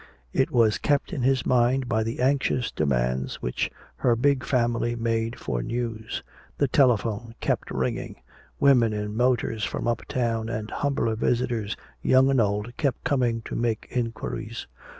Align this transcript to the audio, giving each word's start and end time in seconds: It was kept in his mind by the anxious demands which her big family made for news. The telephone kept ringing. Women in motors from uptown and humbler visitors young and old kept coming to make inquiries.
It 0.33 0.49
was 0.49 0.79
kept 0.79 1.13
in 1.13 1.21
his 1.21 1.45
mind 1.45 1.87
by 1.87 2.01
the 2.01 2.21
anxious 2.21 2.71
demands 2.71 3.39
which 3.39 3.69
her 3.97 4.15
big 4.15 4.43
family 4.43 4.95
made 4.95 5.37
for 5.39 5.61
news. 5.61 6.23
The 6.57 6.67
telephone 6.67 7.35
kept 7.39 7.69
ringing. 7.69 8.15
Women 8.59 8.93
in 8.93 9.15
motors 9.15 9.63
from 9.63 9.87
uptown 9.87 10.49
and 10.49 10.71
humbler 10.71 11.13
visitors 11.15 11.77
young 12.01 12.31
and 12.31 12.41
old 12.41 12.75
kept 12.77 13.03
coming 13.03 13.43
to 13.43 13.55
make 13.55 13.89
inquiries. 13.91 14.65